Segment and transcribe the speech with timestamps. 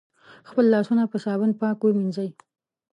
[0.49, 2.29] خپل لاسونه په صابون پاک ومېنځی